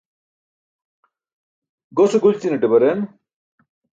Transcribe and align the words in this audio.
Gose 1.97 2.17
gulćinaṭe 2.23 2.67
baren. 2.71 3.01